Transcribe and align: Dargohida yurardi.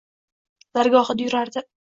Dargohida 0.79 1.27
yurardi. 1.29 1.67